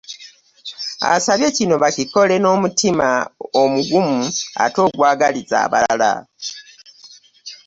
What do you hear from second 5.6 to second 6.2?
abalala.